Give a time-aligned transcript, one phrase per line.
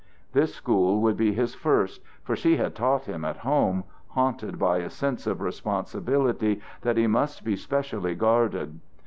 [0.33, 4.79] This school would be his first, for she had taught him at home, haunted by
[4.79, 8.79] a sense of responsibility that he must be specially guarded.